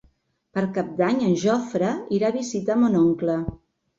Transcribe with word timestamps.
Per 0.57 0.61
Cap 0.77 0.87
d'Any 1.01 1.19
en 1.25 1.35
Jofre 1.41 1.91
irà 2.19 2.31
a 2.33 2.37
visitar 2.37 2.79
mon 2.85 2.99
oncle. 3.05 3.37